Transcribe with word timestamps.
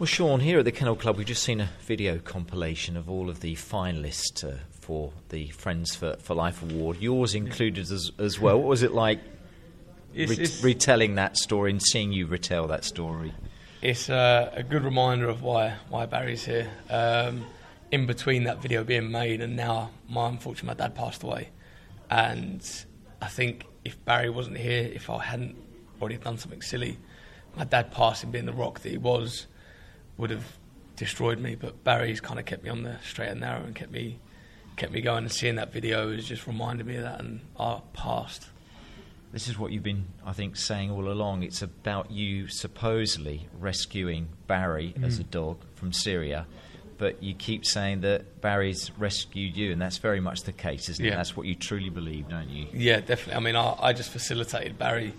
Well, 0.00 0.06
Sean, 0.06 0.40
here 0.40 0.58
at 0.58 0.64
the 0.64 0.72
Kennel 0.72 0.96
Club, 0.96 1.18
we've 1.18 1.26
just 1.26 1.42
seen 1.42 1.60
a 1.60 1.68
video 1.82 2.20
compilation 2.20 2.96
of 2.96 3.10
all 3.10 3.28
of 3.28 3.40
the 3.40 3.54
finalists 3.54 4.42
uh, 4.42 4.56
for 4.70 5.12
the 5.28 5.48
Friends 5.48 5.94
for, 5.94 6.16
for 6.20 6.34
Life 6.34 6.62
Award. 6.62 6.96
Yours 7.02 7.34
included 7.34 7.90
as, 7.90 8.10
as 8.18 8.40
well. 8.40 8.56
What 8.56 8.66
was 8.66 8.82
it 8.82 8.92
like 8.92 9.20
It's, 10.14 10.30
re- 10.30 10.42
it's, 10.42 10.64
retelling 10.64 11.16
that 11.16 11.36
story 11.36 11.70
and 11.70 11.82
seeing 11.82 12.12
you 12.12 12.24
retell 12.24 12.66
that 12.68 12.84
story? 12.84 13.34
it's 13.82 14.08
uh, 14.08 14.50
a 14.54 14.62
good 14.62 14.84
reminder 14.84 15.28
of 15.28 15.42
why 15.42 15.74
why 15.90 16.06
Barrie's 16.06 16.46
here. 16.46 16.70
Um, 16.88 17.44
in 17.90 18.06
between 18.06 18.44
that 18.44 18.62
video 18.62 18.84
being 18.84 19.10
made 19.10 19.42
and 19.42 19.54
now, 19.54 19.90
my 20.08 20.28
unfortunately, 20.28 20.68
my 20.68 20.82
dad 20.82 20.94
passed 20.94 21.22
away, 21.22 21.50
and 22.08 22.66
I 23.20 23.26
think 23.26 23.66
if 23.84 24.02
Barrie 24.06 24.30
wasn't 24.30 24.56
here, 24.56 24.90
if 24.94 25.10
I 25.10 25.22
hadn't 25.22 25.56
already 26.00 26.16
done 26.16 26.38
something 26.38 26.62
silly, 26.62 26.96
my 27.54 27.64
dad 27.64 27.90
passing, 27.90 28.30
being 28.30 28.46
the 28.46 28.54
rock 28.54 28.80
that 28.80 28.88
he 28.88 28.96
was, 28.96 29.46
would 30.20 30.30
have 30.30 30.44
destroyed 30.96 31.38
me. 31.38 31.54
But 31.54 31.82
Barrie's 31.84 32.20
kind 32.20 32.38
of 32.38 32.46
kept 32.46 32.62
me 32.62 32.70
on 32.70 32.82
the 32.82 32.96
straight 33.02 33.28
and 33.30 33.40
narrow 33.40 33.62
and 33.64 33.74
kept 33.74 33.90
me 33.92 34.18
kept 34.76 34.92
me 34.92 35.00
going. 35.00 35.24
And 35.24 35.32
seeing 35.32 35.56
that 35.56 35.72
video 35.72 36.12
has 36.14 36.24
just 36.26 36.46
reminded 36.46 36.86
me 36.86 36.96
of 36.96 37.02
that 37.02 37.20
and 37.20 37.40
our 37.56 37.82
past. 37.92 38.46
This 39.32 39.46
is 39.46 39.56
what 39.58 39.70
you've 39.72 39.82
been, 39.84 40.06
I 40.26 40.32
think, 40.32 40.56
saying 40.56 40.90
all 40.90 41.08
along. 41.10 41.42
It's 41.44 41.62
about 41.62 42.10
you 42.10 42.48
supposedly 42.48 43.46
rescuing 43.58 44.28
Barrie 44.48 44.94
as 45.02 45.18
Mm. 45.18 45.20
a 45.20 45.24
dog 45.24 45.58
from 45.76 45.92
Syria, 45.92 46.46
but 46.98 47.22
you 47.22 47.34
keep 47.34 47.64
saying 47.64 48.00
that 48.00 48.40
Barrie's 48.40 48.90
rescued 48.98 49.56
you, 49.56 49.70
and 49.70 49.80
that's 49.80 49.98
very 49.98 50.18
much 50.18 50.42
the 50.42 50.52
case, 50.52 50.88
isn't 50.88 51.04
it? 51.04 51.10
That's 51.10 51.36
what 51.36 51.46
you 51.46 51.54
truly 51.54 51.90
believe, 51.90 52.28
don't 52.28 52.48
you? 52.50 52.66
Yeah, 52.72 52.98
definitely. 53.00 53.34
I 53.34 53.40
mean, 53.40 53.54
I, 53.56 53.76
I 53.80 53.92
just 53.92 54.10
facilitated 54.10 54.76
Barrie 54.78 55.14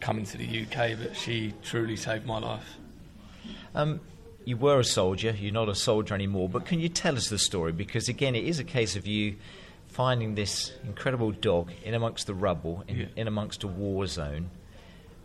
coming 0.00 0.24
to 0.26 0.36
the 0.38 0.62
UK, 0.62 0.98
but 0.98 1.14
she 1.16 1.54
truly 1.62 1.94
saved 1.96 2.26
my 2.26 2.38
life. 2.40 2.76
Um, 3.76 4.00
you 4.44 4.56
were 4.56 4.80
a 4.80 4.84
soldier, 4.84 5.34
you're 5.38 5.52
not 5.52 5.68
a 5.68 5.74
soldier 5.74 6.14
anymore, 6.14 6.48
but 6.48 6.64
can 6.66 6.80
you 6.80 6.88
tell 6.88 7.16
us 7.16 7.28
the 7.28 7.38
story? 7.38 7.72
Because 7.72 8.08
again, 8.08 8.34
it 8.34 8.44
is 8.44 8.58
a 8.58 8.64
case 8.64 8.96
of 8.96 9.06
you 9.06 9.36
finding 9.88 10.34
this 10.34 10.72
incredible 10.84 11.30
dog 11.32 11.70
in 11.84 11.94
amongst 11.94 12.26
the 12.26 12.34
rubble, 12.34 12.82
in, 12.88 12.96
Yeah. 13.00 13.06
in 13.16 13.28
amongst 13.28 13.62
a 13.62 13.68
war 13.68 14.06
zone, 14.06 14.50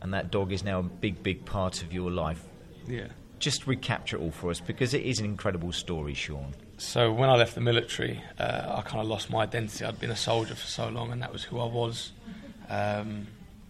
and 0.01 0.13
that 0.13 0.29
dog 0.31 0.51
is 0.51 0.63
now 0.63 0.79
a 0.79 0.83
big, 0.83 1.23
big 1.23 1.45
part 1.45 1.81
of 1.81 1.93
your 1.93 2.11
life. 2.11 2.43
Yeah. 2.87 3.07
Just 3.39 3.67
recapture 3.67 4.17
it 4.17 4.21
all 4.21 4.31
for 4.31 4.49
us 4.49 4.59
because 4.59 4.93
it 4.93 5.03
is 5.03 5.19
an 5.19 5.25
incredible 5.25 5.71
story, 5.71 6.13
Sean. 6.13 6.53
So 6.77 7.11
when 7.11 7.29
I 7.29 7.35
left 7.35 7.55
the 7.55 7.61
military, 7.61 8.21
uh, 8.39 8.75
I 8.77 8.81
kind 8.81 8.99
of 9.01 9.07
lost 9.07 9.29
my 9.29 9.43
identity. 9.43 9.85
I'd 9.85 9.99
been 9.99 10.11
a 10.11 10.15
soldier 10.15 10.55
for 10.55 10.67
so 10.67 10.89
long, 10.89 11.11
and 11.11 11.21
that 11.21 11.31
was 11.33 11.43
who 11.43 11.59
I 11.59 11.65
was. 11.65 12.11
Um, 12.69 13.27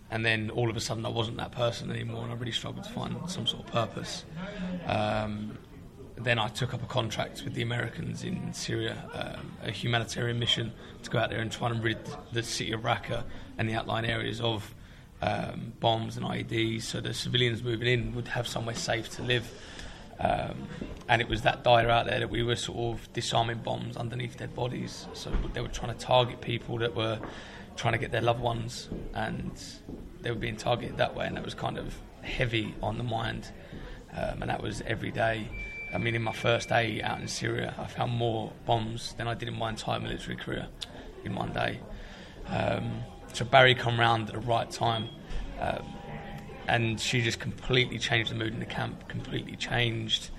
and 0.09 0.25
then 0.25 0.49
all 0.49 0.69
of 0.69 0.77
a 0.77 0.79
sudden, 0.79 1.05
I 1.05 1.09
wasn't 1.09 1.37
that 1.37 1.51
person 1.51 1.91
anymore, 1.91 2.23
and 2.23 2.31
I 2.31 2.35
really 2.35 2.51
struggled 2.51 2.85
to 2.85 2.91
find 2.91 3.15
some 3.29 3.45
sort 3.45 3.65
of 3.65 3.71
purpose. 3.71 4.25
Um, 4.85 5.57
then 6.15 6.39
I 6.39 6.47
took 6.47 6.73
up 6.73 6.81
a 6.81 6.87
contract 6.87 7.43
with 7.43 7.53
the 7.53 7.61
Americans 7.61 8.23
in 8.23 8.53
Syria, 8.53 9.03
um, 9.13 9.51
a 9.63 9.71
humanitarian 9.71 10.39
mission 10.39 10.71
to 11.03 11.09
go 11.09 11.19
out 11.19 11.29
there 11.29 11.39
and 11.39 11.51
try 11.51 11.69
and 11.69 11.83
rid 11.83 11.99
the 12.31 12.41
city 12.41 12.71
of 12.71 12.81
Raqqa 12.81 13.23
and 13.57 13.69
the 13.69 13.75
outlying 13.75 14.05
areas 14.05 14.41
of 14.41 14.73
um, 15.21 15.73
bombs 15.79 16.17
and 16.17 16.25
IEDs, 16.25 16.83
so 16.83 17.01
the 17.01 17.13
civilians 17.13 17.63
moving 17.63 17.87
in 17.87 18.15
would 18.15 18.29
have 18.29 18.47
somewhere 18.47 18.75
safe 18.75 19.09
to 19.15 19.23
live. 19.23 19.49
Um, 20.19 20.67
and 21.07 21.21
it 21.21 21.27
was 21.27 21.43
that 21.43 21.63
dire 21.63 21.89
out 21.89 22.07
there 22.07 22.19
that 22.19 22.29
we 22.29 22.43
were 22.43 22.55
sort 22.55 22.77
of 22.79 23.13
disarming 23.13 23.59
bombs 23.59 23.97
underneath 23.97 24.37
dead 24.37 24.55
bodies. 24.55 25.05
So 25.13 25.31
they 25.53 25.61
were 25.61 25.67
trying 25.67 25.95
to 25.95 25.99
target 25.99 26.41
people 26.41 26.79
that 26.79 26.95
were 26.95 27.19
trying 27.77 27.93
to 27.93 27.99
get 27.99 28.11
their 28.11 28.21
loved 28.21 28.41
ones, 28.41 28.89
and 29.13 29.51
they 30.21 30.31
were 30.31 30.37
being 30.37 30.57
targeted 30.57 30.97
that 30.97 31.15
way, 31.15 31.25
and 31.27 31.37
that 31.37 31.45
was 31.45 31.53
kind 31.53 31.77
of 31.77 31.95
heavy 32.21 32.75
on 32.83 32.97
the 32.97 33.03
mind. 33.03 33.51
Um, 34.11 34.41
and 34.41 34.49
that 34.49 34.61
was 34.61 34.81
every 34.85 35.11
day. 35.11 35.47
I 35.93 35.97
mean, 35.97 36.15
in 36.15 36.21
my 36.21 36.33
first 36.33 36.69
day 36.69 37.01
out 37.01 37.21
in 37.21 37.27
Syria, 37.27 37.73
I 37.77 37.87
found 37.87 38.11
more 38.11 38.51
bombs 38.65 39.13
than 39.17 39.27
I 39.27 39.35
did 39.35 39.47
in 39.47 39.57
my 39.57 39.69
entire 39.69 39.99
military 39.99 40.35
career 40.35 40.67
in 41.23 41.35
one 41.35 41.53
day. 41.53 41.79
Um, 42.47 43.03
so 43.31 43.45
Barrie 43.45 43.75
come 43.75 43.99
round 43.99 44.27
at 44.27 44.33
the 44.33 44.41
right 44.41 44.69
time. 44.69 45.09
Um, 45.59 45.85
and 46.67 46.99
she 46.99 47.21
just 47.21 47.39
completely 47.39 47.97
changed 47.97 48.31
the 48.31 48.35
mood 48.35 48.53
in 48.53 48.59
the 48.59 48.65
camp. 48.65 49.07
Completely 49.07 49.55
changed 49.55 50.29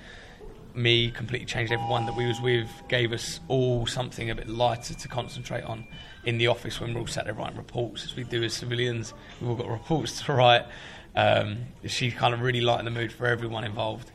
me. 0.79 1.11
Completely 1.11 1.47
changed 1.47 1.73
everyone 1.73 2.07
that 2.07 2.17
we 2.17 2.27
was 2.27 2.41
with. 2.41 2.69
Gave 2.89 3.13
us 3.13 3.41
all 3.49 3.87
something 3.87 4.31
a 4.31 4.35
bit 4.35 4.49
lighter 4.49 4.95
to 4.95 5.09
concentrate 5.09 5.65
on 5.65 5.87
in 6.25 6.39
the 6.39 6.47
office 6.47 6.81
when 6.81 6.95
we're 6.95 7.01
all 7.01 7.07
sat 7.07 7.25
there 7.25 7.35
writing 7.35 7.57
reports, 7.57 8.05
as 8.05 8.17
we 8.17 8.25
do 8.25 8.43
as 8.43 8.55
civilians. 8.55 9.15
We've 9.41 9.51
all 9.51 9.57
got 9.57 9.69
reports 9.69 10.23
to 10.23 10.33
write. 10.33 10.67
Um, 11.15 11.67
she 11.87 12.11
kind 12.11 12.33
of 12.33 12.41
really 12.41 12.61
lightened 12.61 12.87
the 12.87 12.93
mood 12.93 13.13
for 13.13 13.27
everyone 13.27 13.65
involved. 13.65 14.11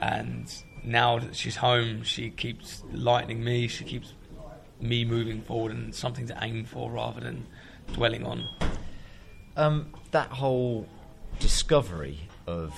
And 0.00 0.52
now 0.84 1.18
that 1.18 1.36
she's 1.36 1.56
home, 1.56 2.02
she 2.02 2.30
keeps 2.30 2.82
lightening 2.92 3.44
me. 3.44 3.68
She 3.68 3.84
keeps 3.84 4.14
me 4.80 5.04
moving 5.04 5.42
forward 5.42 5.72
and 5.72 5.94
something 5.94 6.26
to 6.28 6.38
aim 6.40 6.64
for 6.64 6.90
rather 6.90 7.20
than 7.20 7.46
dwelling 7.92 8.24
on. 8.24 8.48
Um, 9.56 9.92
that 10.12 10.28
whole 10.28 10.86
discovery 11.40 12.20
of 12.46 12.74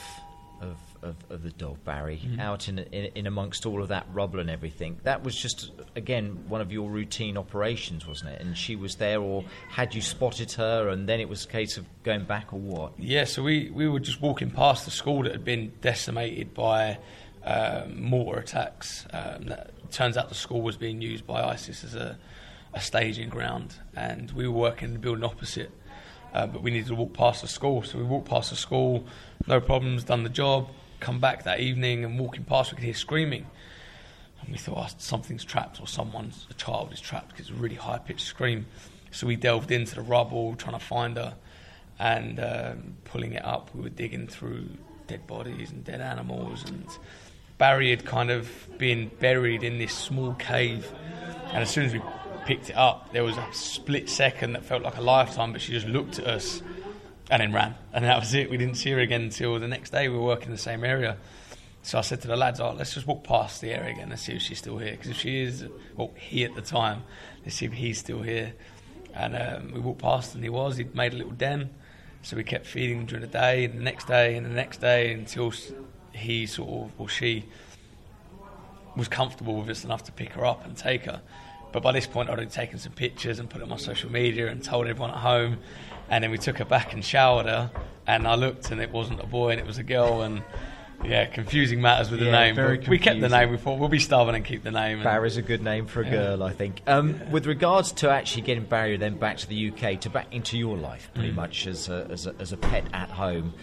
of, 0.61 0.77
of, 1.03 1.17
of 1.31 1.43
the 1.43 1.51
dog 1.51 1.83
Barrie 1.85 2.21
Mhm. 2.25 2.39
out 2.41 2.69
in, 2.69 2.79
in 2.79 3.07
in 3.15 3.27
amongst 3.27 3.65
all 3.67 3.83
of 3.83 3.89
that 3.89 4.07
rubble 4.13 4.39
and 4.41 4.51
everything. 4.51 4.99
That 5.05 5.23
was 5.25 5.35
just 5.35 5.71
again 5.97 6.45
one 6.49 6.61
of 6.61 6.71
your 6.73 6.91
routine 6.91 7.37
operations, 7.39 8.07
wasn't 8.07 8.31
it? 8.31 8.41
And 8.43 8.57
she 8.57 8.77
was 8.77 8.97
there, 8.97 9.21
or 9.21 9.45
had 9.69 9.95
you 9.95 10.03
spotted 10.03 10.53
her, 10.53 10.89
and 10.89 11.09
then 11.09 11.21
it 11.21 11.29
was 11.29 11.45
a 11.45 11.49
case 11.49 11.77
of 11.77 11.87
going 12.03 12.25
back, 12.25 12.53
or 12.53 12.59
what? 12.61 12.93
Yeah, 12.99 13.25
so 13.25 13.43
we, 13.43 13.71
we 13.71 13.89
were 13.89 14.01
just 14.01 14.21
walking 14.21 14.51
past 14.51 14.85
the 14.85 14.91
school 14.91 15.23
that 15.23 15.33
had 15.33 15.45
been 15.45 15.73
decimated 15.81 16.53
by 16.55 16.99
um, 17.45 18.03
mortar 18.03 18.41
attacks. 18.41 19.07
Um, 19.13 19.47
that, 19.47 19.71
turns 19.91 20.17
out 20.17 20.29
the 20.29 20.35
school 20.37 20.61
was 20.63 20.77
being 20.77 21.01
used 21.03 21.27
by 21.27 21.43
ISIS 21.43 21.83
as 21.83 21.95
a, 21.97 22.17
a 22.75 22.81
staging 22.81 23.29
ground, 23.29 23.75
and 23.97 24.31
we 24.33 24.47
were 24.47 24.55
working 24.57 24.89
in 24.89 24.93
the 24.95 25.01
building 25.01 25.25
opposite. 25.25 25.71
Uh, 26.33 26.47
but 26.47 26.63
we 26.63 26.71
needed 26.71 26.87
to 26.87 26.95
walk 26.95 27.13
past 27.13 27.43
the 27.43 27.49
school, 27.49 27.83
so 27.83 27.99
we 27.99 28.05
walked 28.05 28.29
past 28.29 28.51
the 28.51 28.57
school, 28.57 29.05
no 29.49 29.61
problems, 29.61 30.05
done 30.05 30.23
the 30.23 30.29
job. 30.29 30.69
Come 31.01 31.19
back 31.19 31.45
that 31.45 31.61
evening 31.61 32.05
and 32.05 32.19
walking 32.19 32.45
past, 32.45 32.71
we 32.71 32.77
could 32.77 32.85
hear 32.85 32.95
screaming, 32.95 33.47
and 34.41 34.53
we 34.53 34.59
thought 34.59 34.77
oh, 34.79 34.95
something's 34.99 35.45
trapped 35.45 35.81
or 35.81 35.87
someone's 35.87 36.47
a 36.51 36.55
child 36.55 36.93
is 36.93 37.01
trapped 37.01 37.31
because 37.31 37.49
it's 37.49 37.59
a 37.59 37.61
really 37.61 37.75
high 37.75 37.99
pitched 37.99 38.27
scream. 38.27 38.67
So 39.11 39.27
we 39.27 39.37
delved 39.37 39.73
into 39.73 39.97
the 39.97 40.03
rubble 40.03 40.55
trying 40.55 40.79
to 40.79 40.85
find 40.85 41.17
her 41.17 41.35
and 42.01 42.41
um, 42.41 42.97
pulling 43.05 43.35
it 43.35 43.45
up, 43.45 43.75
we 43.75 43.83
were 43.83 43.91
digging 43.91 44.27
through 44.27 44.69
dead 45.07 45.27
bodies 45.27 45.71
and 45.71 45.85
dead 45.85 46.01
animals. 46.01 46.65
And 46.67 46.87
Barrie 47.59 47.91
had 47.91 48.07
kind 48.07 48.31
of 48.31 48.51
been 48.79 49.09
buried 49.21 49.63
in 49.63 49.79
this 49.79 49.93
small 49.93 50.33
cave. 50.35 50.91
And 51.49 51.59
as 51.59 51.71
soon 51.71 51.85
as 51.85 51.93
we 51.93 52.01
picked 52.47 52.71
it 52.71 52.77
up, 52.77 53.13
there 53.13 53.23
was 53.23 53.37
a 53.37 53.47
split 53.53 54.09
second 54.09 54.55
that 54.55 54.65
felt 54.65 54.83
like 54.83 54.97
a 54.97 55.03
lifetime, 55.03 55.53
but 55.53 55.61
she 55.61 55.73
just 55.73 55.87
looked 55.87 56.19
at 56.19 56.27
us 56.27 56.63
and 57.31 57.41
then 57.41 57.53
ran. 57.53 57.75
And 57.93 58.05
that 58.05 58.19
was 58.19 58.35
it. 58.35 58.51
We 58.51 58.57
didn't 58.57 58.75
see 58.75 58.91
her 58.91 58.99
again 58.99 59.23
until 59.23 59.59
the 59.59 59.69
next 59.69 59.91
day. 59.91 60.09
We 60.09 60.17
were 60.17 60.25
working 60.25 60.47
in 60.47 60.53
the 60.53 60.59
same 60.59 60.85
area. 60.85 61.17
So 61.83 61.99
I 61.99 62.03
said 62.03 62.21
to 62.23 62.29
the 62.29 62.37
lads, 62.37 62.61
oh, 62.61 62.73
let's 62.73 62.93
just 62.93 63.07
walk 63.07 63.25
past 63.25 63.61
the 63.61 63.71
area 63.71 63.93
again 63.93 64.11
and 64.11 64.21
see 64.21 64.35
if 64.35 64.43
she's 64.43 64.59
still 64.59 64.77
here. 64.77 64.91
Because 64.91 65.11
if 65.11 65.17
she 65.17 65.43
is, 65.43 65.65
well, 65.97 66.11
he 66.17 66.45
at 66.45 66.55
the 66.55 66.61
time, 66.61 67.05
let's 67.45 67.57
see 67.57 67.67
if 67.67 67.73
he's 67.73 67.99
still 67.99 68.21
here. 68.21 68.53
And 69.15 69.35
um, 69.37 69.73
we 69.73 69.81
walked 69.81 70.03
past 70.03 70.35
and 70.35 70.45
he 70.45 70.51
was. 70.51 70.77
He'd 70.77 70.95
made 70.95 71.15
a 71.15 71.17
little 71.17 71.33
den. 71.33 71.71
So 72.23 72.37
we 72.37 72.45
kept 72.45 72.67
feeding 72.67 72.99
him 72.99 73.07
during 73.07 73.23
the 73.23 73.29
day 73.29 73.65
and 73.65 73.79
the 73.79 73.83
next 73.83 74.07
day 74.07 74.37
and 74.37 74.45
the 74.45 74.51
next 74.51 74.81
day 74.81 75.13
until 75.13 75.55
he 76.13 76.47
sort 76.47 76.69
of, 76.69 77.01
or 77.01 77.09
she, 77.09 77.47
was 78.97 79.09
comfortable 79.09 79.57
with 79.57 79.71
us 79.71 79.85
enough 79.85 80.03
to 80.05 80.13
pick 80.13 80.33
her 80.33 80.45
up 80.45 80.67
and 80.67 80.77
take 80.77 81.05
her. 81.05 81.23
But 81.73 81.83
by 81.83 81.93
this 81.93 82.07
point, 82.07 82.29
I'd 82.29 82.33
already 82.37 82.51
taken 82.51 82.79
some 82.79 82.93
pictures 82.93 83.39
and 83.39 83.49
put 83.49 83.61
it 83.61 83.65
on 83.65 83.71
my 83.71 83.77
social 83.77 84.11
media 84.11 84.49
and 84.49 84.63
told 84.63 84.87
everyone 84.87 85.11
at 85.11 85.17
home. 85.19 85.59
And 86.09 86.25
then 86.25 86.31
we 86.31 86.39
took 86.39 86.59
her 86.59 86.65
back 86.65 86.93
and 86.93 87.05
showered 87.05 87.47
her. 87.47 87.71
And 88.07 88.27
I 88.27 88.35
looked 88.35 88.71
and 88.73 88.81
it 88.81 88.91
wasn't 88.91 89.21
a 89.21 89.27
boy 89.27 89.51
and 89.51 89.61
it 89.61 89.67
was 89.67 89.79
a 89.79 89.85
girl. 89.85 90.23
And 90.23 90.43
yeah, 91.05 91.27
confusing 91.27 91.81
matters 91.81 92.11
with 92.11 92.19
the 92.21 92.27
name. 92.31 92.55
very 92.57 92.79
we 92.89 92.99
kept 92.99 93.21
the 93.21 93.29
name. 93.29 93.51
We 93.51 93.57
thought 93.57 93.79
we'll 93.79 93.89
be 93.89 94.01
stubborn 94.01 94.35
and 94.35 94.45
keep 94.45 94.65
the 94.65 94.73
name. 94.73 94.97
And 94.99 95.05
Barrie's 95.05 95.37
a 95.37 95.43
good 95.43 95.63
name 95.63 95.87
for 95.87 96.03
a 96.03 96.05
Yeah. 96.05 96.11
girl, 96.11 96.43
I 96.43 96.53
think. 96.53 96.83
Um, 96.89 97.21
With 97.31 97.47
regards 97.47 97.93
to 97.93 98.11
actually 98.11 98.43
getting 98.43 98.65
Barrie 98.65 98.97
then 98.97 99.17
back 99.17 99.37
to 99.39 99.49
the 99.49 99.55
UK, 99.71 99.97
to 100.01 100.11
back 100.11 100.27
into 100.35 100.59
your 100.59 100.77
life, 100.77 101.09
pretty 101.15 101.31
Mm. 101.31 101.37
much 101.37 101.67
as 101.69 101.89
a, 101.89 102.07
as, 102.11 102.27
a, 102.27 102.35
as 102.41 102.53
a 102.53 102.57
pet 102.57 102.85
at 102.93 103.11
home, 103.11 103.55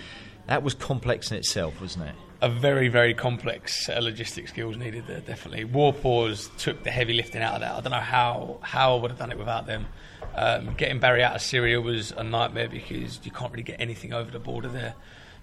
that 0.47 0.63
was 0.63 0.73
complex 0.73 1.29
in 1.31 1.37
itself, 1.37 1.79
wasn't 1.81 2.05
it? 2.05 2.15
A 2.39 2.49
very, 2.49 2.87
very 2.87 3.15
complex 3.15 3.85
set 3.85 3.97
of 3.97 4.03
logistic 4.03 4.47
skills 4.47 4.77
needed 4.77 5.07
there, 5.07 5.21
definitely. 5.21 5.63
War 5.63 5.91
Paws 5.91 6.51
took 6.59 6.83
the 6.83 6.91
heavy 6.91 7.13
lifting 7.13 7.41
out 7.41 7.55
of 7.55 7.61
that. 7.61 7.71
I 7.71 7.81
don't 7.81 7.91
know 7.91 7.99
how, 7.99 8.59
how 8.61 8.95
I 8.95 9.01
would 9.01 9.09
have 9.09 9.19
done 9.19 9.31
it 9.31 9.39
without 9.39 9.65
them. 9.65 9.87
Um, 10.35 10.75
getting 10.75 10.99
Barrie 10.99 11.23
out 11.23 11.35
of 11.35 11.41
Syria 11.41 11.81
was 11.81 12.11
a 12.11 12.23
nightmare 12.23 12.69
because 12.69 13.19
you 13.23 13.31
can't 13.31 13.51
really 13.51 13.63
get 13.63 13.81
anything 13.81 14.13
over 14.13 14.29
the 14.29 14.39
border 14.39 14.67
there. 14.67 14.93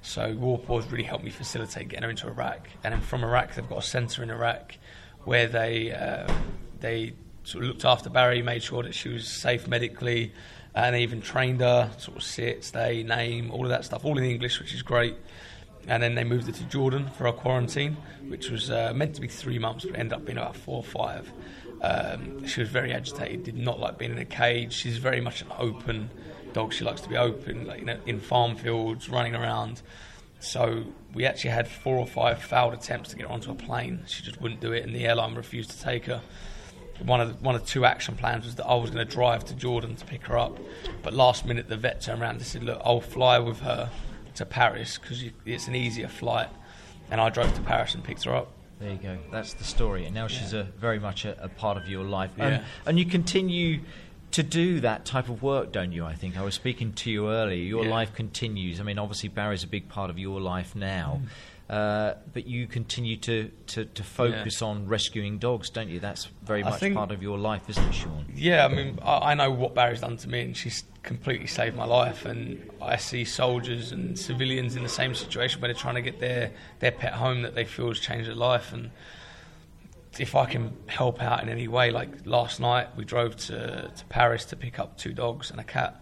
So 0.02 0.34
War 0.34 0.56
Paws 0.56 0.86
really 0.86 1.02
helped 1.02 1.24
me 1.24 1.32
facilitate 1.32 1.88
getting 1.88 2.04
her 2.04 2.10
into 2.10 2.28
Iraq. 2.28 2.68
And 2.84 2.94
then 2.94 3.00
from 3.00 3.24
Iraq, 3.24 3.56
they've 3.56 3.68
got 3.68 3.78
a 3.78 3.82
centre 3.82 4.22
in 4.22 4.30
Iraq 4.30 4.76
where 5.24 5.48
they, 5.48 5.90
uh, 5.90 6.32
they 6.78 7.14
sort 7.42 7.64
of 7.64 7.70
looked 7.70 7.84
after 7.84 8.08
Barrie, 8.08 8.42
made 8.42 8.62
sure 8.62 8.84
that 8.84 8.94
she 8.94 9.08
was 9.08 9.26
safe 9.26 9.66
medically, 9.66 10.32
and 10.76 10.94
even 10.94 11.22
trained 11.22 11.60
her, 11.60 11.90
sort 11.98 12.18
of 12.18 12.22
sit, 12.22 12.62
stay, 12.62 13.02
name, 13.02 13.50
all 13.50 13.64
of 13.64 13.70
that 13.70 13.84
stuff, 13.84 14.04
all 14.04 14.16
in 14.16 14.24
English, 14.24 14.60
which 14.60 14.74
is 14.74 14.82
great 14.82 15.16
and 15.86 16.02
then 16.02 16.14
they 16.14 16.24
moved 16.24 16.46
her 16.46 16.52
to 16.52 16.64
Jordan 16.64 17.08
for 17.16 17.26
a 17.26 17.32
quarantine, 17.32 17.96
which 18.28 18.50
was 18.50 18.70
uh, 18.70 18.92
meant 18.94 19.14
to 19.16 19.20
be 19.20 19.28
three 19.28 19.58
months, 19.58 19.84
but 19.84 19.98
ended 19.98 20.12
up 20.12 20.24
being 20.24 20.38
about 20.38 20.56
four 20.56 20.76
or 20.76 20.84
five. 20.84 21.32
Um, 21.82 22.46
she 22.46 22.60
was 22.60 22.70
very 22.70 22.92
agitated, 22.92 23.44
did 23.44 23.58
not 23.58 23.78
like 23.78 23.98
being 23.98 24.12
in 24.12 24.18
a 24.18 24.24
cage. 24.24 24.72
She's 24.72 24.96
very 24.96 25.20
much 25.20 25.42
an 25.42 25.48
open 25.58 26.10
dog. 26.52 26.72
She 26.72 26.84
likes 26.84 27.02
to 27.02 27.08
be 27.08 27.16
open, 27.16 27.66
like 27.66 27.80
you 27.80 27.86
know, 27.86 27.98
in 28.06 28.20
farm 28.20 28.56
fields, 28.56 29.10
running 29.10 29.34
around. 29.34 29.82
So 30.40 30.84
we 31.12 31.26
actually 31.26 31.50
had 31.50 31.68
four 31.68 31.96
or 31.96 32.06
five 32.06 32.42
failed 32.42 32.74
attempts 32.74 33.10
to 33.10 33.16
get 33.16 33.26
her 33.26 33.32
onto 33.32 33.50
a 33.50 33.54
plane. 33.54 34.04
She 34.06 34.22
just 34.22 34.40
wouldn't 34.40 34.60
do 34.60 34.72
it, 34.72 34.84
and 34.84 34.94
the 34.94 35.06
airline 35.06 35.34
refused 35.34 35.70
to 35.72 35.80
take 35.80 36.06
her. 36.06 36.22
One 37.02 37.20
of 37.20 37.28
the, 37.28 37.44
one 37.44 37.56
of 37.56 37.66
two 37.66 37.84
action 37.84 38.14
plans 38.16 38.44
was 38.44 38.54
that 38.54 38.66
I 38.66 38.74
was 38.76 38.90
going 38.90 39.06
to 39.06 39.12
drive 39.12 39.44
to 39.46 39.54
Jordan 39.54 39.96
to 39.96 40.04
pick 40.04 40.26
her 40.26 40.38
up, 40.38 40.58
but 41.02 41.12
last 41.12 41.44
minute 41.44 41.68
the 41.68 41.76
vet 41.76 42.00
turned 42.00 42.22
around 42.22 42.36
and 42.36 42.46
said, 42.46 42.62
"Look, 42.62 42.80
I'll 42.84 43.00
fly 43.00 43.38
with 43.40 43.60
her 43.60 43.90
to 44.34 44.46
Paris 44.46 44.98
because 44.98 45.24
it's 45.44 45.68
an 45.68 45.74
easier 45.74 46.08
flight." 46.08 46.48
And 47.10 47.20
I 47.20 47.28
drove 47.28 47.54
to 47.54 47.60
Paris 47.62 47.94
and 47.94 48.02
picked 48.02 48.24
her 48.24 48.34
up. 48.34 48.50
There 48.80 48.90
you 48.90 48.96
go. 48.98 49.18
That's 49.30 49.54
the 49.54 49.64
story. 49.64 50.04
And 50.06 50.14
now 50.14 50.26
she's 50.26 50.52
a 50.52 50.64
very 50.64 50.98
much 50.98 51.24
a, 51.24 51.42
a 51.44 51.48
part 51.48 51.76
of 51.76 51.88
your 51.88 52.02
life. 52.04 52.30
Yeah. 52.36 52.44
And, 52.46 52.64
and 52.86 52.98
you 52.98 53.04
continue 53.06 53.80
to 54.32 54.42
do 54.42 54.80
that 54.80 55.04
type 55.04 55.28
of 55.28 55.42
work, 55.42 55.70
don't 55.70 55.92
you? 55.92 56.04
I 56.04 56.14
think 56.14 56.36
I 56.36 56.42
was 56.42 56.54
speaking 56.54 56.92
to 56.94 57.10
you 57.10 57.30
earlier. 57.30 57.62
Your 57.62 57.84
Yeah. 57.84 57.90
life 57.90 58.14
continues. 58.14 58.80
I 58.80 58.82
mean, 58.82 58.98
obviously 58.98 59.28
Barrie's 59.28 59.62
a 59.62 59.68
big 59.68 59.88
part 59.88 60.10
of 60.10 60.18
your 60.18 60.40
life 60.40 60.74
now, 60.74 61.20
Mm. 61.22 61.28
Uh, 61.68 62.14
but 62.34 62.46
you 62.46 62.66
continue 62.66 63.16
to, 63.16 63.50
to, 63.66 63.86
to 63.86 64.02
focus 64.02 64.60
on 64.60 64.86
rescuing 64.86 65.38
dogs, 65.38 65.70
don't 65.70 65.88
you? 65.88 65.98
That's 65.98 66.26
very 66.42 66.62
much 66.62 66.78
think- 66.78 66.94
part 66.94 67.10
of 67.10 67.22
your 67.22 67.38
life, 67.38 67.70
isn't 67.70 67.84
it, 67.84 67.94
Sean? 67.94 68.26
Yeah, 68.34 68.66
I 68.66 68.68
mean, 68.68 68.98
I, 69.02 69.30
I 69.30 69.34
know 69.34 69.50
what 69.50 69.74
Barrie's 69.74 70.00
done 70.02 70.18
to 70.18 70.28
me, 70.28 70.42
and 70.42 70.56
she's 70.56 70.84
completely 71.02 71.46
saved 71.46 71.74
my 71.74 71.86
life. 71.86 72.26
And 72.26 72.70
I 72.82 72.96
see 72.96 73.24
soldiers 73.24 73.92
and 73.92 74.18
civilians 74.18 74.76
in 74.76 74.82
the 74.82 74.90
same 74.90 75.14
situation 75.14 75.62
where 75.62 75.68
they're 75.68 75.80
trying 75.80 75.94
to 75.94 76.02
get 76.02 76.20
their, 76.20 76.50
their 76.80 76.92
pet 76.92 77.14
home 77.14 77.42
that 77.42 77.54
they 77.54 77.64
feel 77.64 77.88
has 77.88 77.98
changed 77.98 78.28
their 78.28 78.36
life. 78.36 78.72
And 78.74 78.90
if 80.18 80.34
I 80.34 80.44
can 80.44 80.76
help 80.86 81.22
out 81.22 81.42
in 81.42 81.48
any 81.48 81.66
way, 81.66 81.90
like 81.90 82.26
last 82.26 82.60
night, 82.60 82.94
we 82.94 83.06
drove 83.06 83.36
to, 83.36 83.90
to 83.94 84.04
Paris 84.10 84.44
to 84.46 84.56
pick 84.56 84.78
up 84.78 84.98
two 84.98 85.14
dogs 85.14 85.50
and 85.50 85.58
a 85.58 85.64
cat. 85.64 85.98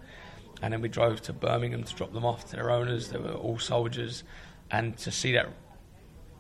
And 0.60 0.72
then 0.72 0.80
we 0.80 0.88
drove 0.88 1.22
to 1.22 1.32
Birmingham 1.32 1.84
to 1.84 1.94
drop 1.94 2.12
them 2.12 2.24
off 2.24 2.46
to 2.50 2.56
their 2.56 2.70
owners. 2.70 3.10
They 3.10 3.18
were 3.18 3.32
all 3.32 3.58
soldiers. 3.60 4.24
And 4.70 4.96
to 4.98 5.10
see 5.10 5.32
that 5.32 5.48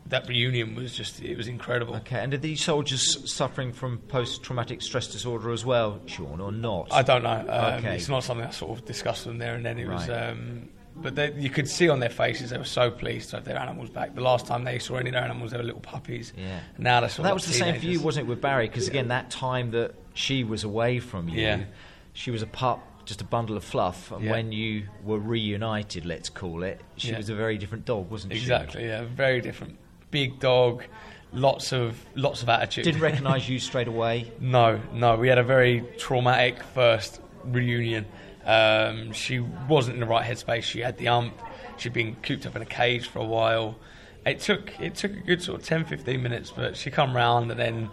that 0.06 0.26
reunion 0.28 0.74
was 0.74 0.94
just, 0.96 1.20
it 1.22 1.36
was 1.36 1.46
incredible. 1.46 1.94
Okay, 1.96 2.18
and 2.18 2.34
are 2.34 2.38
these 2.38 2.62
soldiers 2.62 3.30
suffering 3.32 3.72
from 3.72 3.98
post-traumatic 3.98 4.82
stress 4.82 5.06
disorder 5.06 5.52
as 5.52 5.64
well, 5.64 6.00
Sean, 6.06 6.40
or 6.40 6.50
not? 6.50 6.88
I 6.90 7.02
don't 7.02 7.22
know. 7.22 7.30
Um, 7.48 7.74
Okay. 7.84 7.96
It's 7.96 8.08
not 8.08 8.24
something 8.24 8.44
I 8.46 8.50
sort 8.50 8.78
of 8.78 8.84
discussed 8.84 9.26
with 9.26 9.34
them 9.34 9.38
there 9.38 9.54
and 9.54 9.64
then. 9.64 9.78
It 9.78 9.86
was, 9.88 10.08
um, 10.10 10.68
but 10.96 11.14
they, 11.14 11.32
you 11.34 11.48
could 11.50 11.68
see 11.68 11.88
on 11.88 12.00
their 12.00 12.10
faces 12.10 12.50
they 12.50 12.58
were 12.58 12.64
so 12.64 12.90
pleased 12.90 13.30
to 13.30 13.36
have 13.36 13.44
their 13.44 13.56
animals 13.58 13.90
back. 13.90 14.14
The 14.16 14.20
last 14.22 14.46
time 14.46 14.64
they 14.64 14.78
saw 14.80 14.96
any 14.96 15.10
of 15.10 15.14
their 15.14 15.22
animals, 15.22 15.52
they 15.52 15.56
were 15.56 15.62
little 15.62 15.80
puppies. 15.80 16.32
Yeah. 16.36 16.58
Now 16.78 17.00
they're 17.00 17.08
Well, 17.18 17.24
that 17.24 17.34
was 17.34 17.44
the 17.46 17.52
like 17.64 17.74
same 17.74 17.80
for 17.80 17.86
you, 17.86 18.00
wasn't 18.00 18.26
it, 18.26 18.28
with 18.28 18.40
Barrie? 18.40 18.68
Because 18.68 18.88
again, 18.88 19.08
that 19.08 19.30
time 19.30 19.70
that 19.70 19.94
she 20.14 20.42
was 20.42 20.64
away 20.64 20.98
from 20.98 21.28
you, 21.28 21.40
Yeah. 21.42 21.64
she 22.12 22.30
was 22.32 22.42
a 22.42 22.46
pup, 22.46 22.80
just 23.04 23.20
a 23.20 23.24
bundle 23.24 23.56
of 23.56 23.64
fluff. 23.64 24.10
And 24.12 24.24
Yeah. 24.24 24.30
when 24.32 24.52
you 24.52 24.84
were 25.04 25.18
reunited, 25.18 26.04
let's 26.06 26.28
call 26.28 26.62
it, 26.62 26.80
she 26.96 27.10
Yeah. 27.10 27.16
was 27.18 27.28
a 27.28 27.34
very 27.34 27.58
different 27.58 27.84
dog, 27.84 28.10
wasn't 28.10 28.32
she? 28.32 28.38
Exactly. 28.40 28.84
Yeah. 28.86 29.04
Very 29.04 29.40
different. 29.40 29.78
Big 30.10 30.38
dog. 30.38 30.84
Lots 31.32 31.72
of 31.72 32.04
lots 32.14 32.42
of 32.42 32.48
attitude. 32.48 32.84
Didn't 32.84 33.00
recognise 33.10 33.48
you 33.48 33.58
straight 33.58 33.88
away. 33.88 34.30
No, 34.38 34.80
no. 34.92 35.16
We 35.16 35.28
had 35.28 35.38
a 35.38 35.42
very 35.42 35.82
traumatic 35.98 36.62
first 36.74 37.20
reunion. 37.44 38.04
Um, 38.44 39.12
she 39.12 39.38
wasn't 39.40 39.94
in 39.94 40.00
the 40.00 40.06
right 40.06 40.24
headspace. 40.28 40.64
She 40.64 40.80
had 40.80 40.98
the 40.98 41.08
ump. 41.08 41.34
She'd 41.78 41.92
been 41.94 42.16
cooped 42.16 42.44
up 42.46 42.54
in 42.56 42.62
a 42.62 42.66
cage 42.66 43.06
for 43.08 43.20
a 43.20 43.24
while. 43.24 43.78
It 44.26 44.40
took 44.40 44.78
it 44.80 44.94
took 44.94 45.12
a 45.12 45.20
good 45.20 45.42
sort 45.42 45.60
of 45.60 45.66
10, 45.66 45.84
15 45.86 46.22
minutes, 46.22 46.52
but 46.54 46.76
she 46.76 46.90
come 46.90 47.16
round 47.16 47.50
and 47.50 47.58
then 47.58 47.88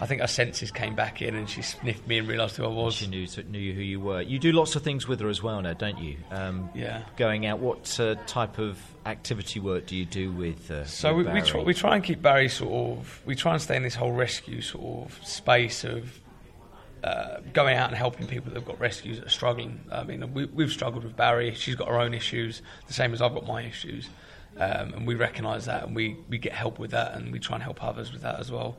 I 0.00 0.06
think 0.06 0.20
her 0.20 0.28
senses 0.28 0.70
came 0.70 0.94
back 0.94 1.20
in 1.22 1.34
and 1.34 1.50
she 1.50 1.60
sniffed 1.62 2.06
me 2.06 2.18
and 2.18 2.28
realised 2.28 2.56
who 2.56 2.64
I 2.64 2.68
was. 2.68 2.94
She 2.94 3.08
knew 3.08 3.26
knew 3.48 3.72
who 3.74 3.80
you 3.80 3.98
were. 3.98 4.20
You 4.22 4.38
do 4.38 4.52
lots 4.52 4.76
of 4.76 4.82
things 4.82 5.08
with 5.08 5.18
her 5.20 5.28
as 5.28 5.42
well 5.42 5.60
now, 5.60 5.72
don't 5.72 5.98
you? 5.98 6.16
Um, 6.30 6.70
Yeah. 6.74 7.02
Going 7.16 7.46
out. 7.46 7.58
What 7.58 7.98
uh, 7.98 8.14
type 8.26 8.58
of 8.58 8.78
activity 9.06 9.58
work 9.58 9.86
do 9.86 9.96
you 9.96 10.04
do 10.04 10.30
with? 10.30 10.70
Uh, 10.70 10.84
So 10.84 11.12
we, 11.14 11.24
with 11.24 11.26
we, 11.32 11.40
Barrie? 11.40 11.50
try, 11.50 11.62
we 11.62 11.74
try 11.74 11.94
and 11.96 12.04
keep 12.04 12.22
Barrie 12.22 12.48
sort 12.48 12.98
of. 12.98 13.20
We 13.26 13.34
try 13.34 13.52
and 13.54 13.60
stay 13.62 13.74
in 13.76 13.82
this 13.82 13.96
whole 13.96 14.12
rescue 14.12 14.60
sort 14.60 15.06
of 15.10 15.26
space 15.26 15.82
of 15.82 16.20
uh, 17.02 17.38
going 17.52 17.76
out 17.76 17.88
and 17.88 17.96
helping 17.96 18.26
people 18.26 18.50
that've 18.52 18.66
got 18.66 18.78
rescues 18.80 19.18
that 19.18 19.26
are 19.26 19.30
struggling. 19.30 19.80
I 19.90 20.04
mean, 20.04 20.32
we, 20.32 20.44
we've 20.46 20.70
struggled 20.70 21.04
with 21.04 21.16
Barrie. 21.16 21.54
She's 21.54 21.74
got 21.74 21.88
her 21.88 21.98
own 21.98 22.14
issues, 22.14 22.62
the 22.86 22.92
same 22.92 23.12
as 23.12 23.22
I've 23.22 23.34
got 23.34 23.46
my 23.46 23.62
issues, 23.62 24.08
um, 24.58 24.94
and 24.94 25.06
we 25.06 25.14
recognise 25.14 25.66
that, 25.66 25.84
and 25.84 25.94
we, 25.94 26.16
we 26.28 26.38
get 26.38 26.52
help 26.52 26.78
with 26.78 26.90
that, 26.92 27.14
and 27.14 27.32
we 27.32 27.38
try 27.38 27.54
and 27.56 27.62
help 27.62 27.82
others 27.82 28.12
with 28.12 28.22
that 28.22 28.40
as 28.40 28.50
well. 28.50 28.76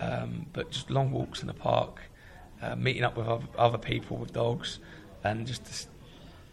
Um, 0.00 0.46
but 0.52 0.70
just 0.70 0.90
long 0.90 1.10
walks 1.10 1.40
in 1.40 1.46
the 1.46 1.54
park, 1.54 2.00
uh, 2.62 2.76
meeting 2.76 3.02
up 3.02 3.16
with 3.16 3.26
other, 3.56 3.78
people 3.78 4.16
with 4.16 4.32
dogs, 4.32 4.78
and 5.24 5.46
just. 5.46 5.64
This, 5.64 5.86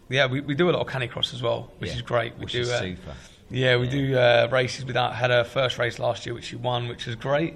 yeah, 0.10 0.28
we, 0.28 0.42
we 0.42 0.54
do 0.54 0.70
a 0.70 0.72
lot 0.72 0.82
of 0.86 0.88
canicross 0.88 1.34
as 1.34 1.42
well, 1.42 1.72
which 1.80 1.90
Yeah, 1.92 1.96
is 1.98 2.02
great. 2.04 2.36
We 2.38 2.44
which 2.46 2.54
do, 2.54 2.62
is 2.62 2.70
uh, 2.70 2.80
super. 2.80 3.14
yeah, 3.50 3.78
we 3.78 3.86
Yeah. 3.88 3.92
do 3.92 4.18
uh, 4.18 4.48
races. 4.52 4.86
Without 4.86 5.16
had 5.16 5.32
her 5.32 5.44
first 5.44 5.78
race 5.78 5.98
last 6.00 6.26
year, 6.26 6.36
which 6.36 6.46
she 6.46 6.56
won, 6.56 6.88
which 6.88 7.06
was 7.06 7.16
great. 7.16 7.56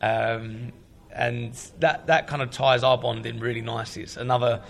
Um, 0.00 0.72
and 1.10 1.52
that 1.80 2.06
that 2.06 2.26
kind 2.26 2.40
of 2.42 2.50
ties 2.50 2.82
our 2.82 2.96
bond 2.98 3.26
in 3.26 3.38
really 3.40 3.60
nicely. 3.60 4.02
It's 4.02 4.16
another 4.16 4.62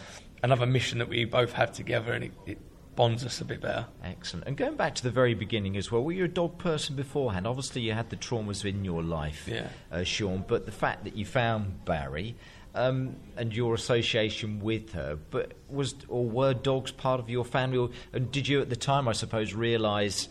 another 0.42 0.66
mission 0.66 0.98
that 0.98 1.08
we 1.08 1.24
both 1.24 1.52
have 1.52 1.72
together, 1.72 2.12
and 2.12 2.24
it, 2.24 2.32
it 2.46 2.58
bonds 2.94 3.24
us 3.24 3.40
a 3.40 3.44
bit 3.44 3.60
better. 3.60 3.86
Excellent. 4.04 4.46
And 4.46 4.56
going 4.56 4.76
back 4.76 4.94
to 4.96 5.02
the 5.02 5.10
very 5.10 5.34
beginning 5.34 5.76
as 5.76 5.90
well, 5.90 6.02
were 6.02 6.12
you 6.12 6.24
a 6.24 6.28
dog 6.28 6.58
person 6.58 6.94
beforehand? 6.96 7.46
Obviously, 7.46 7.82
you 7.82 7.92
had 7.92 8.10
the 8.10 8.16
traumas 8.16 8.64
in 8.64 8.84
your 8.84 9.02
life, 9.02 9.48
Yeah. 9.48 9.68
uh, 9.90 10.04
Sean, 10.04 10.44
but 10.46 10.66
the 10.66 10.72
fact 10.72 11.04
that 11.04 11.16
you 11.16 11.24
found 11.24 11.84
Barrie 11.84 12.34
um, 12.74 13.16
and 13.36 13.54
your 13.54 13.74
association 13.74 14.60
with 14.60 14.92
her, 14.92 15.18
but 15.30 15.52
was 15.68 15.94
or 16.08 16.24
were 16.26 16.54
dogs 16.54 16.90
part 16.90 17.20
of 17.20 17.28
your 17.30 17.44
family? 17.44 17.78
Or, 17.78 17.90
and 18.12 18.30
did 18.30 18.48
you 18.48 18.60
at 18.60 18.68
the 18.70 18.76
time, 18.76 19.08
I 19.08 19.12
suppose, 19.12 19.52
realise, 19.54 20.28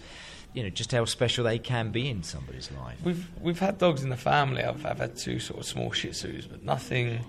you 0.53 0.63
know, 0.63 0.69
just 0.69 0.91
how 0.91 1.05
special 1.05 1.43
they 1.45 1.59
can 1.59 1.91
be 1.91 2.09
in 2.09 2.23
somebody's 2.23 2.71
life? 2.71 2.97
We've 3.03 3.27
we've 3.39 3.59
had 3.59 3.77
dogs 3.77 4.03
in 4.03 4.09
the 4.09 4.17
family. 4.17 4.63
I've, 4.63 4.85
I've 4.85 4.97
had 4.99 5.15
two 5.17 5.39
sort 5.39 5.59
of 5.59 5.65
small 5.65 5.91
Shih 5.91 6.09
Tzus, 6.09 6.49
but 6.49 6.63
nothing. 6.63 7.25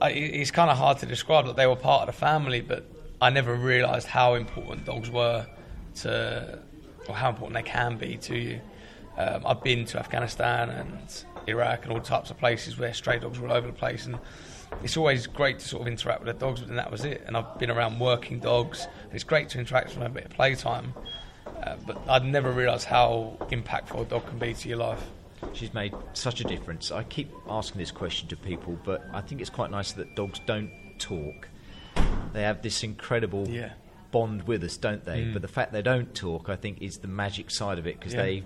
I, 0.00 0.10
it's 0.10 0.50
kind 0.52 0.70
of 0.70 0.78
hard 0.78 0.98
to 0.98 1.06
describe 1.06 1.46
that 1.46 1.56
they 1.56 1.66
were 1.66 1.74
part 1.76 2.08
of 2.08 2.14
the 2.14 2.20
family, 2.20 2.60
but 2.60 2.84
I 3.20 3.30
never 3.30 3.54
realised 3.54 4.06
how 4.06 4.34
important 4.34 4.84
dogs 4.84 5.10
were 5.10 5.46
to, 5.96 6.58
or 7.08 7.14
how 7.14 7.30
important 7.30 7.54
they 7.54 7.68
can 7.68 7.96
be 7.96 8.16
to 8.18 8.36
you. 8.36 8.60
Um, 9.16 9.42
I've 9.44 9.62
been 9.62 9.84
to 9.86 9.98
Afghanistan 9.98 10.70
and 10.70 11.24
Iraq 11.48 11.84
and 11.84 11.92
all 11.92 12.00
types 12.00 12.30
of 12.30 12.38
places 12.38 12.78
where 12.78 12.94
stray 12.94 13.18
dogs 13.18 13.40
were 13.40 13.48
all 13.48 13.56
over 13.56 13.66
the 13.66 13.72
place, 13.72 14.06
and 14.06 14.18
it's 14.84 14.96
always 14.96 15.26
great 15.26 15.58
to 15.58 15.66
sort 15.66 15.82
of 15.82 15.88
interact 15.88 16.22
with 16.22 16.32
the 16.32 16.46
dogs, 16.46 16.60
but 16.60 16.68
then 16.68 16.76
that 16.76 16.92
was 16.92 17.04
it. 17.04 17.24
And 17.26 17.36
I've 17.36 17.58
been 17.58 17.70
around 17.70 17.98
working 17.98 18.38
dogs, 18.38 18.86
and 19.02 19.12
it's 19.12 19.24
great 19.24 19.48
to 19.50 19.58
interact 19.58 19.88
with 19.88 19.98
them, 19.98 20.12
a 20.12 20.14
bit 20.14 20.26
of 20.26 20.30
playtime. 20.30 20.94
Uh, 21.46 21.74
but 21.86 21.98
I'd 22.08 22.24
never 22.24 22.52
realised 22.52 22.86
how 22.86 23.36
impactful 23.50 24.00
a 24.00 24.04
dog 24.04 24.26
can 24.28 24.38
be 24.38 24.54
to 24.54 24.68
your 24.68 24.78
life. 24.78 25.02
She's 25.54 25.74
made 25.74 25.94
such 26.12 26.40
a 26.40 26.44
difference. 26.44 26.92
I 26.92 27.02
keep 27.02 27.32
asking 27.48 27.80
this 27.80 27.90
question 27.90 28.28
to 28.28 28.36
people, 28.36 28.78
but 28.84 29.04
I 29.12 29.22
think 29.22 29.40
it's 29.40 29.50
quite 29.50 29.72
nice 29.72 29.90
that 29.92 30.14
dogs 30.14 30.40
don't 30.46 30.70
talk. 30.98 31.48
They 32.38 32.44
have 32.44 32.62
this 32.62 32.84
incredible 32.84 33.48
Yeah. 33.48 33.72
bond 34.12 34.44
with 34.44 34.62
us, 34.62 34.76
don't 34.76 35.04
they? 35.04 35.24
Mm. 35.24 35.32
But 35.32 35.42
the 35.42 35.48
fact 35.48 35.72
they 35.72 35.82
don't 35.82 36.14
talk, 36.14 36.48
I 36.48 36.54
think, 36.54 36.80
is 36.80 36.98
the 36.98 37.08
magic 37.08 37.50
side 37.50 37.80
of 37.80 37.86
it 37.88 37.98
because 37.98 38.14
Yeah. 38.14 38.22
they, 38.22 38.44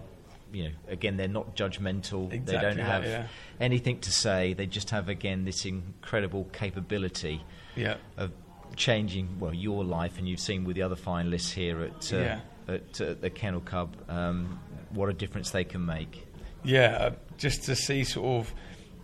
you 0.51 0.65
know, 0.65 0.71
again, 0.89 1.19
they're 1.19 1.29
not 1.29 1.55
judgmental. 1.55 2.31
they 2.31 2.39
don't 2.39 2.79
that, 2.79 2.87
have 2.87 3.05
yeah. 3.05 3.27
anything 3.61 4.01
to 4.01 4.11
say. 4.11 4.55
They 4.55 4.65
just 4.65 4.89
have, 4.91 5.11
again, 5.11 5.45
this 5.45 5.67
incredible 5.67 6.45
capability 6.55 7.45
Yeah. 7.77 7.97
of 8.17 8.31
changing, 8.77 9.39
well, 9.39 9.53
your 9.53 9.85
life, 9.85 10.17
and 10.17 10.27
you've 10.27 10.41
seen 10.41 10.65
with 10.65 10.77
the 10.77 10.83
other 10.83 10.97
finalists 10.97 11.53
here 11.53 11.83
at, 11.83 12.13
uh, 12.15 12.39
at 12.69 12.99
uh, 13.03 13.15
the 13.21 13.29
Kennel 13.29 13.61
Club 13.61 13.95
um, 14.09 14.59
what 14.89 15.11
a 15.11 15.13
difference 15.13 15.51
they 15.51 15.65
can 15.65 15.85
make. 15.85 16.27
Yeah, 16.65 16.97
uh, 16.97 17.11
just 17.37 17.65
to 17.65 17.77
see 17.77 18.05
sort 18.05 18.41
of, 18.47 18.55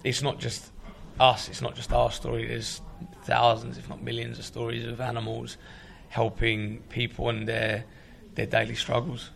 it's 0.02 0.22
not 0.22 0.38
just 0.40 0.72
us, 1.20 1.50
it's 1.50 1.60
not 1.60 1.76
just 1.76 1.92
our 1.92 2.10
story. 2.10 2.46
There's 2.46 2.80
thousands, 3.24 3.78
if 3.78 3.88
not 3.88 4.02
millions, 4.02 4.38
of 4.38 4.44
stories 4.44 4.86
of 4.86 5.00
animals 5.00 5.56
helping 6.08 6.78
people 6.88 7.28
and 7.28 7.46
their 7.48 7.84
their 8.34 8.46
daily 8.46 8.74
struggles. 8.74 9.30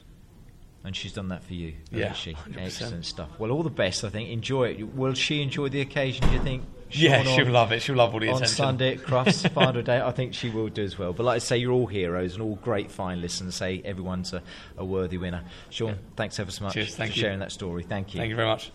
And 0.85 0.97
she's 0.97 1.13
done 1.13 1.29
that 1.29 1.45
for 1.45 1.55
you, 1.55 1.75
Yeah, 1.93 2.09
hasn't 2.09 2.17
she? 2.17 2.33
100%. 2.35 2.59
Excellent 2.67 3.07
stuff. 3.07 3.29
Well, 3.39 3.53
all 3.53 3.63
the 3.63 3.71
best, 3.71 4.03
I 4.05 4.09
think. 4.09 4.31
Enjoy 4.31 4.65
it. 4.65 4.95
Will 4.97 5.15
she 5.15 5.41
enjoy 5.41 5.69
the 5.69 5.81
occasion, 5.81 6.27
do 6.29 6.35
you 6.35 6.41
think? 6.43 6.65
yeah, 6.91 7.23
Sean, 7.23 7.37
she'll 7.37 7.47
on- 7.47 7.53
love 7.53 7.73
it. 7.73 7.83
She'll 7.83 7.95
love 7.97 8.13
all 8.15 8.19
the 8.21 8.29
On 8.29 8.35
attention. 8.35 8.57
Sunday 8.57 8.93
at 8.95 8.99
Crufts, 8.99 9.49
final 9.55 9.81
day, 9.83 10.01
I 10.01 10.11
think 10.11 10.35
she 10.35 10.51
will 10.51 10.69
do 10.69 10.83
as 10.83 10.99
well. 10.99 11.13
But 11.13 11.23
like 11.25 11.37
I 11.37 11.39
say, 11.39 11.57
you're 11.59 11.71
all 11.73 11.87
heroes 11.87 12.35
and 12.35 12.43
all 12.43 12.57
great 12.57 12.89
finalists, 12.89 13.41
and 13.41 13.55
say 13.55 13.81
everyone's 13.85 14.33
a, 14.33 14.43
a 14.77 14.85
worthy 14.85 15.19
winner. 15.19 15.45
Sean, 15.71 15.91
Yeah. 15.91 15.95
thanks 16.17 16.41
ever 16.41 16.51
so 16.51 16.65
much 16.65 16.75
Cheers, 16.75 16.97
for 16.97 17.05
you. 17.05 17.13
sharing 17.13 17.39
that 17.39 17.53
story. 17.53 17.85
Thank 17.85 18.15
you. 18.15 18.19
Thank 18.19 18.31
you 18.31 18.37
very 18.37 18.49
much. 18.49 18.73